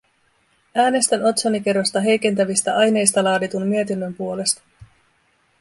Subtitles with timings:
[0.75, 4.61] Äänestän otsonikerrosta heikentävistä aineista laaditun mietinnön puolesta.